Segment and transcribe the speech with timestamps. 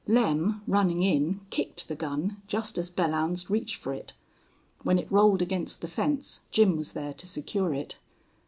[0.07, 4.13] Lem, running in, kicked the gun just as Belllounds reached for it.
[4.81, 7.99] When it rolled against the fence Jim was there to secure it.